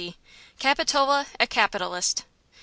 [0.57, 2.23] CAPITOLA A CAPITALIST.